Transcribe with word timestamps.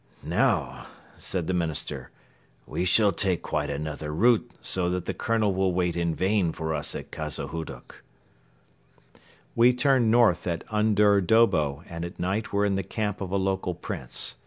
"Now," 0.23 0.87
said 1.19 1.45
the 1.45 1.53
Minister, 1.53 2.09
"we 2.65 2.85
shall 2.85 3.11
take 3.11 3.43
quite 3.43 3.69
another 3.69 4.11
route 4.11 4.49
so 4.59 4.89
that 4.89 5.05
the 5.05 5.13
Colonel 5.13 5.53
will 5.53 5.75
wait 5.75 5.95
in 5.95 6.15
vain 6.15 6.53
for 6.53 6.73
us 6.73 6.95
at 6.95 7.11
Khazahuduk." 7.11 8.03
We 9.55 9.73
turned 9.73 10.09
north 10.09 10.47
at 10.47 10.63
Undur 10.71 11.21
Dobo 11.21 11.83
and 11.87 12.03
at 12.03 12.19
night 12.19 12.51
were 12.51 12.65
in 12.65 12.73
the 12.73 12.81
camp 12.81 13.21
of 13.21 13.29
a 13.29 13.37
local 13.37 13.75
prince. 13.75 14.37